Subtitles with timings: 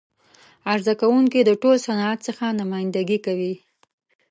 [0.73, 3.53] عرضه کوونکی د ټول صنعت څخه نمایندګي کوي.